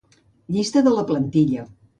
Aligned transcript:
Llista 0.55 0.83
de 0.89 0.95
la 0.95 1.05
plantilla. 1.13 1.71